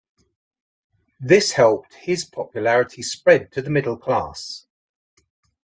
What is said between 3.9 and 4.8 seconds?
class.